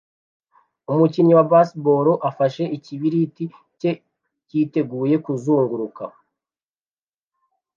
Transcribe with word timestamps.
Umukinnyi 0.91 1.33
wa 1.37 1.47
baseball 1.51 2.05
afashe 2.29 2.63
ikibiriti 2.77 3.45
cye 3.79 3.91
yiteguye 4.51 5.15
kuzunguruka 5.25 6.03